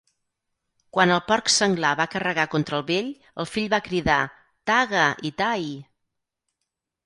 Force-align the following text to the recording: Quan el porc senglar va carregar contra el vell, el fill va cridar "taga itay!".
Quan 0.95 1.11
el 1.15 1.21
porc 1.27 1.51
senglar 1.55 1.91
va 1.99 2.07
carregar 2.15 2.47
contra 2.55 2.79
el 2.79 2.85
vell, 2.89 3.13
el 3.45 3.51
fill 3.53 3.69
va 3.77 3.83
cridar 3.91 4.19
"taga 4.73 5.07
itay!". 5.35 5.71